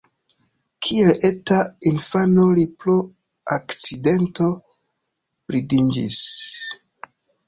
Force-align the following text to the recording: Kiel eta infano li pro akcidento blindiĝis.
Kiel 0.85 1.09
eta 1.27 1.57
infano 1.91 2.45
li 2.59 2.65
pro 2.83 2.95
akcidento 3.57 4.47
blindiĝis. 5.51 6.17